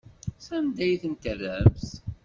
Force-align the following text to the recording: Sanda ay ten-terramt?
Sanda 0.45 0.81
ay 0.85 0.95
ten-terramt? 1.01 1.87